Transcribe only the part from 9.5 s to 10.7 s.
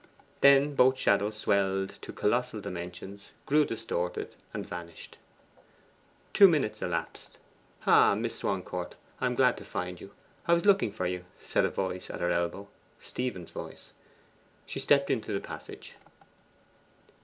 to find you. I was